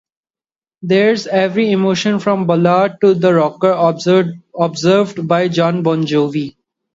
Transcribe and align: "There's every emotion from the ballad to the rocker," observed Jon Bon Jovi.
"There's 0.81 1.27
every 1.27 1.71
emotion 1.71 2.17
from 2.17 2.39
the 2.39 2.45
ballad 2.57 2.93
to 3.01 3.13
the 3.13 3.35
rocker," 3.35 3.69
observed 3.69 5.19
Jon 5.53 5.83
Bon 5.83 6.05
Jovi. 6.07 6.55